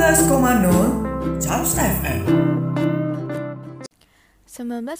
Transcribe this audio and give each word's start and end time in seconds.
19,0 0.00 1.36
Chaps 1.44 1.76
FM 1.76 2.24
19,0 4.48 4.96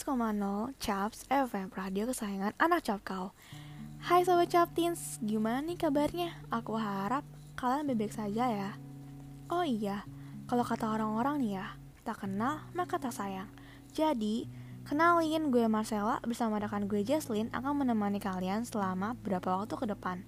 Chaps 0.77 1.25
FM 1.25 1.73
Radio 1.73 2.05
kesayangan 2.05 2.53
anak 2.61 2.85
cap 2.85 3.01
kau 3.01 3.33
Hai 3.97 4.21
Sobat 4.21 4.53
Captins, 4.53 5.17
gimana 5.25 5.65
nih 5.65 5.81
kabarnya? 5.81 6.37
Aku 6.53 6.77
harap 6.77 7.25
kalian 7.57 7.89
baik 7.97 8.13
saja 8.13 8.45
ya. 8.45 8.77
Oh 9.49 9.65
iya, 9.65 10.05
kalau 10.45 10.61
kata 10.61 10.85
orang-orang 10.93 11.41
nih 11.41 11.57
ya 11.57 11.67
Tak 12.05 12.21
kenal 12.21 12.69
maka 12.77 13.01
tak 13.01 13.17
sayang. 13.17 13.49
Jadi, 13.97 14.45
kenalin 14.85 15.49
gue 15.49 15.65
Marcella 15.65 16.21
bersama 16.21 16.61
rekan 16.61 16.85
gue 16.85 17.01
Jesslyn 17.01 17.49
akan 17.57 17.73
menemani 17.73 18.21
kalian 18.21 18.69
selama 18.69 19.17
beberapa 19.17 19.65
waktu 19.65 19.73
ke 19.81 19.89
depan. 19.97 20.21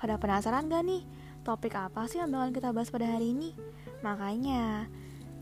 Pada 0.00 0.16
penasaran 0.16 0.72
gak 0.72 0.80
nih? 0.88 1.04
Topik 1.48 1.80
apa 1.80 2.04
sih 2.04 2.20
yang 2.20 2.28
bakal 2.28 2.52
kita 2.60 2.76
bahas 2.76 2.92
pada 2.92 3.08
hari 3.08 3.32
ini? 3.32 3.56
Makanya, 4.04 4.84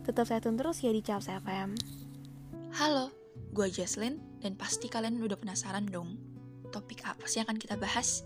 tetap 0.06 0.30
saya 0.30 0.38
tune 0.38 0.55
terus 0.55 0.78
ya 0.78 0.95
di 0.95 1.02
Chaps 1.02 1.27
FM. 1.27 1.74
Halo, 2.78 3.10
gue 3.51 3.66
Jesslyn 3.66 4.23
dan 4.38 4.55
pasti 4.55 4.87
kalian 4.87 5.19
udah 5.19 5.34
penasaran 5.34 5.91
dong 5.91 6.14
topik 6.70 7.02
apa 7.02 7.27
sih 7.27 7.42
yang 7.42 7.50
akan 7.50 7.59
kita 7.59 7.74
bahas? 7.74 8.23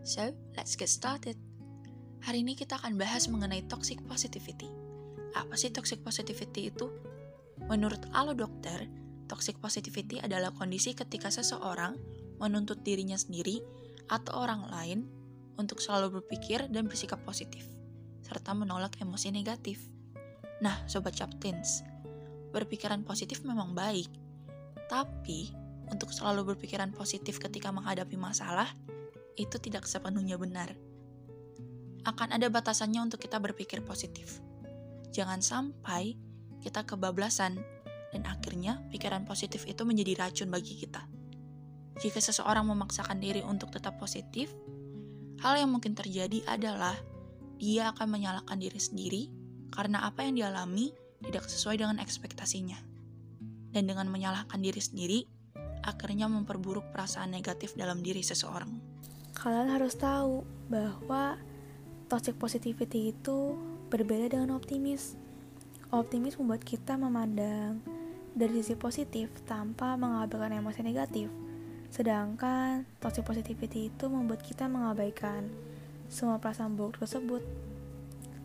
So, 0.00 0.32
let's 0.56 0.80
get 0.80 0.88
started. 0.88 1.36
Hari 2.24 2.40
ini 2.40 2.56
kita 2.56 2.80
akan 2.80 2.96
bahas 2.96 3.28
mengenai 3.28 3.68
toxic 3.68 4.00
positivity. 4.08 4.72
Apa 5.36 5.60
sih 5.60 5.68
toxic 5.68 6.00
positivity 6.00 6.72
itu? 6.72 6.88
Menurut 7.68 8.00
alo 8.16 8.32
dokter, 8.32 8.88
toxic 9.28 9.60
positivity 9.60 10.24
adalah 10.24 10.56
kondisi 10.56 10.96
ketika 10.96 11.28
seseorang 11.28 12.00
menuntut 12.40 12.80
dirinya 12.80 13.20
sendiri 13.20 13.60
atau 14.08 14.40
orang 14.40 14.64
lain 14.72 15.19
untuk 15.58 15.82
selalu 15.82 16.20
berpikir 16.20 16.68
dan 16.70 16.86
bersikap 16.86 17.18
positif 17.26 17.66
serta 18.30 18.54
menolak 18.54 18.94
emosi 19.02 19.34
negatif. 19.34 19.82
Nah, 20.62 20.86
Sobat 20.86 21.18
Captains, 21.18 21.82
berpikiran 22.54 23.02
positif 23.02 23.42
memang 23.42 23.74
baik, 23.74 24.06
tapi 24.86 25.50
untuk 25.90 26.14
selalu 26.14 26.54
berpikiran 26.54 26.94
positif 26.94 27.42
ketika 27.42 27.74
menghadapi 27.74 28.14
masalah, 28.14 28.70
itu 29.34 29.58
tidak 29.58 29.90
sepenuhnya 29.90 30.38
benar. 30.38 30.78
Akan 32.06 32.30
ada 32.30 32.46
batasannya 32.46 33.02
untuk 33.02 33.18
kita 33.18 33.42
berpikir 33.42 33.82
positif. 33.82 34.38
Jangan 35.10 35.42
sampai 35.42 36.14
kita 36.62 36.86
kebablasan 36.86 37.58
dan 38.14 38.22
akhirnya 38.30 38.78
pikiran 38.94 39.26
positif 39.26 39.66
itu 39.66 39.82
menjadi 39.82 40.22
racun 40.22 40.54
bagi 40.54 40.78
kita. 40.78 41.02
Jika 41.98 42.22
seseorang 42.22 42.64
memaksakan 42.64 43.18
diri 43.18 43.42
untuk 43.42 43.74
tetap 43.74 43.98
positif, 43.98 44.54
hal 45.40 45.56
yang 45.56 45.72
mungkin 45.72 45.96
terjadi 45.96 46.44
adalah 46.44 46.96
dia 47.60 47.92
akan 47.92 48.08
menyalahkan 48.08 48.56
diri 48.56 48.80
sendiri 48.80 49.22
karena 49.72 50.04
apa 50.04 50.24
yang 50.24 50.36
dialami 50.36 50.92
tidak 51.24 51.48
sesuai 51.48 51.80
dengan 51.80 51.96
ekspektasinya. 52.00 52.76
Dan 53.70 53.86
dengan 53.86 54.08
menyalahkan 54.08 54.58
diri 54.58 54.82
sendiri, 54.82 55.20
akhirnya 55.84 56.26
memperburuk 56.26 56.90
perasaan 56.92 57.32
negatif 57.32 57.76
dalam 57.76 58.02
diri 58.04 58.20
seseorang. 58.24 58.68
Kalian 59.36 59.70
harus 59.70 59.94
tahu 59.94 60.42
bahwa 60.68 61.38
toxic 62.10 62.36
positivity 62.36 63.14
itu 63.14 63.54
berbeda 63.88 64.34
dengan 64.36 64.58
optimis. 64.58 65.14
Optimis 65.94 66.36
membuat 66.36 66.66
kita 66.66 66.98
memandang 66.98 67.80
dari 68.34 68.62
sisi 68.62 68.74
positif 68.74 69.30
tanpa 69.46 69.94
mengabaikan 69.94 70.54
emosi 70.54 70.80
negatif. 70.82 71.49
Sedangkan 71.90 72.86
toxic 73.02 73.26
positivity 73.26 73.90
itu 73.90 74.06
membuat 74.06 74.46
kita 74.46 74.70
mengabaikan 74.70 75.50
semua 76.06 76.38
perasaan 76.38 76.78
buruk 76.78 77.02
tersebut. 77.02 77.42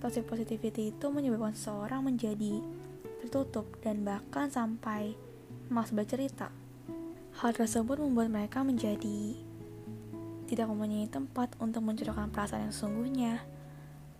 Toxic 0.01 0.25
positivity 0.25 0.89
itu 0.89 1.05
menyebabkan 1.13 1.53
seseorang 1.53 2.01
menjadi 2.01 2.61
tertutup 3.21 3.69
dan 3.85 4.01
bahkan 4.01 4.49
sampai 4.49 5.13
malas 5.69 5.93
bercerita. 5.93 6.49
Hal 7.41 7.53
tersebut 7.53 8.01
membuat 8.01 8.33
mereka 8.33 8.65
menjadi 8.65 9.37
tidak 10.45 10.69
mempunyai 10.69 11.09
tempat 11.09 11.53
untuk 11.57 11.81
mencurahkan 11.81 12.29
perasaan 12.29 12.69
yang 12.69 12.73
sesungguhnya. 12.73 13.33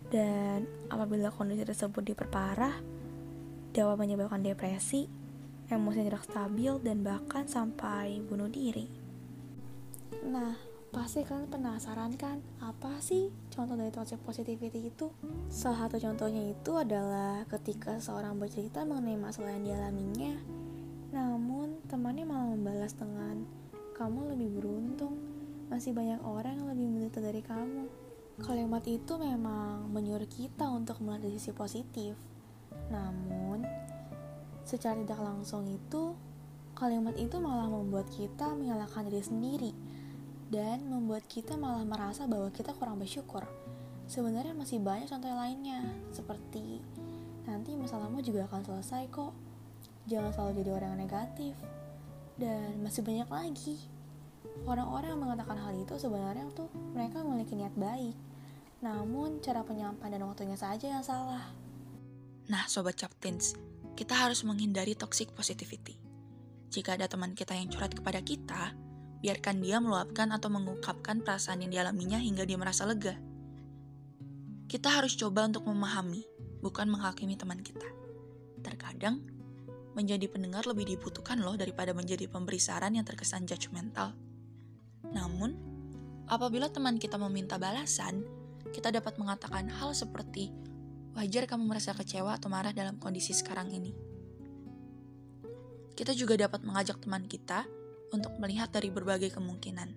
Dan 0.05 0.69
apabila 0.89 1.33
kondisi 1.33 1.65
tersebut 1.65 2.01
diperparah, 2.01 2.77
dapat 3.73 3.95
menyebabkan 3.97 4.41
depresi, 4.41 5.09
emosi 5.69 5.97
yang 6.01 6.07
tidak 6.13 6.25
stabil, 6.29 6.73
dan 6.81 7.01
bahkan 7.01 7.49
sampai 7.49 8.21
bunuh 8.21 8.49
diri. 8.49 9.04
Nah, 10.23 10.55
Pasti 10.95 11.27
kalian 11.27 11.51
penasaran 11.51 12.15
kan, 12.15 12.39
apa 12.63 13.03
sih 13.03 13.27
contoh 13.51 13.75
dari 13.75 13.91
toxic 13.91 14.15
positivity 14.23 14.87
itu? 14.87 15.11
Salah 15.51 15.91
satu 15.91 15.99
contohnya 15.99 16.55
itu 16.55 16.71
adalah 16.71 17.43
ketika 17.51 17.99
seorang 17.99 18.39
bercerita 18.39 18.87
mengenai 18.87 19.19
masalah 19.19 19.51
yang 19.59 19.75
dialaminya, 19.75 20.39
namun 21.11 21.83
temannya 21.91 22.23
malah 22.23 22.47
membalas 22.47 22.95
dengan, 22.95 23.43
kamu 23.99 24.39
lebih 24.39 24.49
beruntung, 24.55 25.19
masih 25.67 25.91
banyak 25.91 26.23
orang 26.23 26.63
yang 26.63 26.67
lebih 26.71 26.87
menderita 26.87 27.19
dari 27.19 27.43
kamu. 27.43 27.83
Kalimat 28.39 28.87
itu 28.87 29.13
memang 29.19 29.91
menyuruh 29.91 30.31
kita 30.31 30.71
untuk 30.71 31.03
melihat 31.03 31.27
dari 31.27 31.35
sisi 31.35 31.51
positif. 31.51 32.15
Namun, 32.87 33.67
secara 34.63 34.95
tidak 34.95 35.19
langsung 35.19 35.67
itu, 35.67 36.15
kalimat 36.71 37.19
itu 37.19 37.35
malah 37.35 37.67
membuat 37.67 38.07
kita 38.15 38.55
menyalahkan 38.55 39.11
diri 39.11 39.19
sendiri 39.19 39.73
dan 40.49 40.85
membuat 40.85 41.25
kita 41.25 41.57
malah 41.57 41.81
merasa 41.81 42.29
bahwa 42.29 42.53
kita 42.53 42.73
kurang 42.77 43.01
bersyukur. 43.01 43.45
Sebenarnya 44.05 44.53
masih 44.53 44.77
banyak 44.77 45.09
contoh 45.09 45.33
lainnya, 45.33 45.81
seperti 46.13 46.81
nanti 47.49 47.73
masalahmu 47.73 48.21
juga 48.21 48.45
akan 48.45 48.61
selesai 48.61 49.09
kok. 49.09 49.33
Jangan 50.05 50.29
selalu 50.33 50.51
jadi 50.61 50.71
orang 50.77 50.89
yang 50.93 51.01
negatif. 51.09 51.53
Dan 52.35 52.83
masih 52.85 53.01
banyak 53.01 53.29
lagi. 53.31 53.77
Orang-orang 54.69 55.17
yang 55.17 55.21
mengatakan 55.23 55.57
hal 55.57 55.73
itu 55.73 55.97
sebenarnya 55.97 56.45
tuh 56.53 56.69
mereka 56.93 57.25
memiliki 57.25 57.57
niat 57.57 57.73
baik. 57.73 58.13
Namun 58.85 59.41
cara 59.41 59.65
penyampaian 59.65 60.13
dan 60.13 60.23
waktunya 60.29 60.57
saja 60.59 60.85
yang 60.85 61.01
salah. 61.01 61.41
Nah, 62.45 62.69
Sobat 62.69 62.93
Captains, 62.93 63.57
kita 63.97 64.13
harus 64.13 64.45
menghindari 64.45 64.93
toxic 64.93 65.33
positivity. 65.33 65.97
Jika 66.69 66.93
ada 66.93 67.09
teman 67.09 67.33
kita 67.33 67.57
yang 67.57 67.71
curhat 67.71 67.97
kepada 67.97 68.21
kita, 68.21 68.77
biarkan 69.23 69.63
dia 69.63 69.79
meluapkan 69.79 70.31
atau 70.33 70.51
mengungkapkan 70.51 71.21
perasaan 71.23 71.63
yang 71.63 71.71
dialaminya 71.71 72.19
hingga 72.19 72.43
dia 72.43 72.57
merasa 72.59 72.83
lega. 72.83 73.15
Kita 74.65 74.89
harus 74.91 75.13
coba 75.15 75.45
untuk 75.45 75.69
memahami, 75.69 76.25
bukan 76.59 76.89
menghakimi 76.89 77.37
teman 77.37 77.61
kita. 77.61 77.85
Terkadang, 78.65 79.21
menjadi 79.95 80.27
pendengar 80.27 80.67
lebih 80.67 80.97
dibutuhkan 80.97 81.39
loh 81.39 81.55
daripada 81.55 81.95
menjadi 81.95 82.27
pemberi 82.27 82.59
saran 82.59 82.99
yang 82.99 83.07
terkesan 83.07 83.47
judgmental. 83.47 84.11
Namun, 85.15 85.55
apabila 86.27 86.67
teman 86.67 86.99
kita 86.99 87.15
meminta 87.15 87.55
balasan, 87.55 88.25
kita 88.75 88.91
dapat 88.91 89.15
mengatakan 89.15 89.71
hal 89.71 89.95
seperti, 89.95 90.51
wajar 91.15 91.47
kamu 91.47 91.63
merasa 91.71 91.95
kecewa 91.95 92.35
atau 92.35 92.51
marah 92.51 92.75
dalam 92.75 92.99
kondisi 92.99 93.31
sekarang 93.31 93.71
ini. 93.71 93.95
Kita 95.95 96.11
juga 96.11 96.35
dapat 96.35 96.67
mengajak 96.67 96.99
teman 96.99 97.23
kita 97.23 97.63
untuk 98.13 98.35
melihat 98.37 98.69
dari 98.69 98.93
berbagai 98.93 99.33
kemungkinan, 99.33 99.93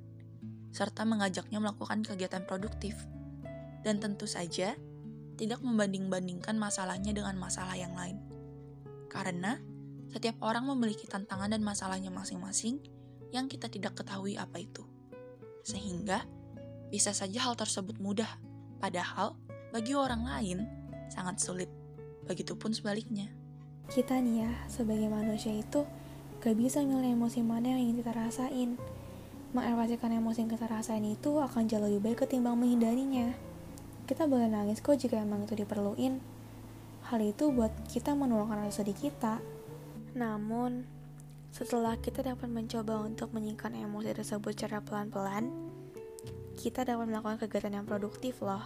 serta 0.72 1.04
mengajaknya 1.04 1.58
melakukan 1.60 2.04
kegiatan 2.04 2.44
produktif. 2.44 2.94
Dan 3.84 4.02
tentu 4.02 4.28
saja, 4.28 4.74
tidak 5.38 5.62
membanding-bandingkan 5.62 6.58
masalahnya 6.58 7.14
dengan 7.14 7.38
masalah 7.38 7.78
yang 7.78 7.94
lain. 7.94 8.18
Karena 9.06 9.56
setiap 10.10 10.40
orang 10.42 10.66
memiliki 10.66 11.06
tantangan 11.06 11.52
dan 11.52 11.62
masalahnya 11.62 12.10
masing-masing 12.10 12.82
yang 13.30 13.46
kita 13.46 13.68
tidak 13.68 13.96
ketahui 13.96 14.34
apa 14.34 14.60
itu. 14.60 14.82
Sehingga 15.62 16.24
bisa 16.88 17.12
saja 17.12 17.44
hal 17.44 17.54
tersebut 17.54 18.00
mudah, 18.00 18.28
padahal 18.80 19.36
bagi 19.70 19.92
orang 19.92 20.24
lain 20.24 20.58
sangat 21.12 21.40
sulit. 21.40 21.70
Begitupun 22.24 22.72
sebaliknya. 22.72 23.28
Kita 23.88 24.20
nih 24.20 24.44
ya, 24.44 24.52
sebagai 24.68 25.08
manusia 25.08 25.52
itu 25.52 25.84
Gak 26.38 26.54
bisa 26.54 26.78
milih 26.86 27.18
emosi 27.18 27.42
mana 27.42 27.74
yang 27.74 27.82
ingin 27.82 27.98
kita 27.98 28.14
rasain. 28.14 28.78
Mengekspresikan 29.50 30.14
emosi 30.22 30.46
yang 30.46 30.52
kita 30.54 30.70
rasain 30.70 31.02
itu 31.02 31.34
akan 31.34 31.66
jauh 31.66 31.82
lebih 31.82 31.98
baik 31.98 32.22
ketimbang 32.22 32.54
menghindarinya. 32.54 33.34
Kita 34.06 34.30
boleh 34.30 34.46
nangis 34.46 34.78
kok 34.78 34.94
jika 34.94 35.18
emang 35.18 35.50
itu 35.50 35.58
diperluin. 35.58 36.22
Hal 37.10 37.20
itu 37.26 37.50
buat 37.50 37.74
kita 37.90 38.14
menuangkan 38.14 38.70
rasa 38.70 38.86
sedih 38.86 38.94
kita. 38.94 39.42
Namun, 40.14 40.86
setelah 41.50 41.98
kita 41.98 42.22
dapat 42.22 42.46
mencoba 42.46 43.02
untuk 43.02 43.34
menyingkirkan 43.34 43.74
emosi 43.74 44.14
tersebut 44.14 44.54
secara 44.54 44.78
pelan-pelan, 44.78 45.50
kita 46.54 46.86
dapat 46.86 47.10
melakukan 47.10 47.42
kegiatan 47.42 47.82
yang 47.82 47.86
produktif 47.88 48.38
loh. 48.46 48.62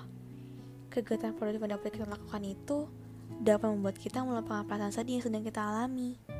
Kegiatan 0.92 1.32
produktif 1.32 1.64
yang 1.64 1.80
dapat 1.80 1.88
kita 1.88 2.04
lakukan 2.04 2.42
itu 2.44 2.84
dapat 3.40 3.72
membuat 3.72 3.96
kita 3.96 4.20
melupakan 4.28 4.60
perasaan 4.68 4.92
sedih 4.92 5.16
yang 5.16 5.24
sedang 5.24 5.40
kita 5.40 5.64
alami. 5.64 6.31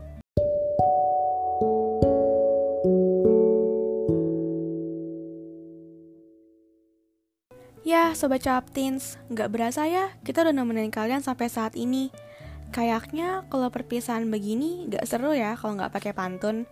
Ya, 7.83 8.15
Sobat 8.15 8.47
Captins, 8.47 9.19
nggak 9.29 9.51
berasa 9.53 9.85
ya 9.91 10.15
kita 10.23 10.47
udah 10.47 10.55
nemenin 10.55 10.89
kalian 10.89 11.21
sampai 11.21 11.51
saat 11.51 11.75
ini. 11.75 12.15
Kayaknya 12.73 13.45
kalau 13.53 13.69
perpisahan 13.69 14.25
begini 14.33 14.89
nggak 14.89 15.05
seru 15.05 15.37
ya 15.37 15.59
kalau 15.61 15.77
nggak 15.77 15.93
pakai 15.93 16.17
pantun. 16.17 16.65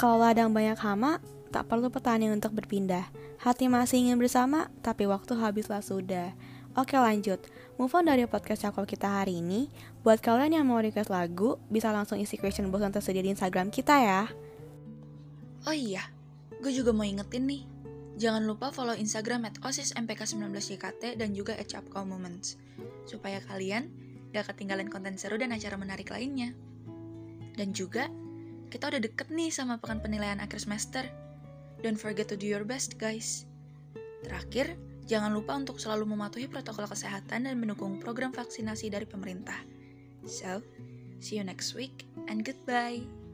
Kalau 0.00 0.22
ladang 0.22 0.54
banyak 0.54 0.78
hama, 0.78 1.20
tak 1.50 1.66
perlu 1.66 1.90
petani 1.90 2.30
untuk 2.30 2.54
berpindah. 2.54 3.10
Hati 3.42 3.66
masih 3.66 4.08
ingin 4.08 4.16
bersama, 4.16 4.70
tapi 4.80 5.04
waktu 5.10 5.36
habislah 5.36 5.82
sudah. 5.82 6.32
Oke 6.78 6.94
lanjut, 6.94 7.42
move 7.74 7.90
on 7.90 8.06
dari 8.06 8.22
podcast 8.30 8.62
cakap 8.62 8.86
kita 8.86 9.10
hari 9.10 9.42
ini. 9.42 9.66
Buat 10.06 10.22
kalian 10.22 10.62
yang 10.62 10.66
mau 10.70 10.78
request 10.78 11.10
lagu, 11.10 11.58
bisa 11.66 11.90
langsung 11.90 12.22
isi 12.22 12.38
question 12.38 12.70
box 12.70 12.86
yang 12.86 12.94
tersedia 12.94 13.18
di 13.18 13.34
Instagram 13.34 13.74
kita 13.74 13.98
ya. 13.98 14.30
Oh 15.66 15.74
iya, 15.74 16.06
gue 16.62 16.70
juga 16.70 16.94
mau 16.94 17.02
ingetin 17.02 17.50
nih. 17.50 17.66
Jangan 18.22 18.46
lupa 18.46 18.70
follow 18.70 18.94
Instagram 18.94 19.50
at 19.50 19.58
osismpk19ykt 19.58 21.18
dan 21.18 21.34
juga 21.34 21.58
at 21.58 21.66
Moments, 21.98 22.54
supaya 23.10 23.42
kalian 23.42 23.90
gak 24.30 24.54
ketinggalan 24.54 24.86
konten 24.86 25.18
seru 25.18 25.34
dan 25.34 25.50
acara 25.50 25.74
menarik 25.74 26.14
lainnya. 26.14 26.54
Dan 27.58 27.74
juga, 27.74 28.06
kita 28.70 28.86
udah 28.86 29.02
deket 29.02 29.34
nih 29.34 29.50
sama 29.50 29.82
pekan 29.82 29.98
penilaian 29.98 30.38
akhir 30.38 30.62
semester. 30.62 31.02
Don't 31.82 31.98
forget 31.98 32.30
to 32.30 32.38
do 32.38 32.46
your 32.46 32.62
best, 32.62 33.02
guys. 33.02 33.50
Terakhir, 34.22 34.78
Jangan 35.08 35.32
lupa 35.32 35.56
untuk 35.56 35.80
selalu 35.80 36.04
mematuhi 36.04 36.52
protokol 36.52 36.84
kesehatan 36.84 37.48
dan 37.48 37.56
mendukung 37.56 37.96
program 37.96 38.28
vaksinasi 38.28 38.92
dari 38.92 39.08
pemerintah. 39.08 39.56
So, 40.28 40.60
see 41.16 41.40
you 41.40 41.44
next 41.48 41.72
week 41.72 42.04
and 42.28 42.44
goodbye. 42.44 43.27